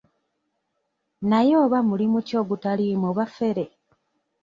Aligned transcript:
Naye 1.29 1.53
oba 1.63 1.79
mulimu 1.87 2.19
ki 2.27 2.33
ogutaliimu 2.41 3.09
bafere? 3.17 3.63